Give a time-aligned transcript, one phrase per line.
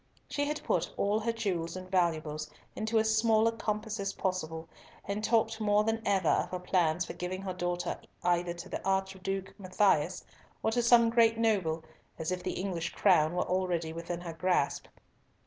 [0.27, 4.67] She had put all her jewels and valuables into as small a compass as possible,
[5.07, 8.83] and talked more than ever of her plans for giving her daughter either to the
[8.83, 10.23] Archduke Matthias,
[10.63, 11.83] or to some great noble,
[12.17, 14.87] as if the English crown were already within her grasp.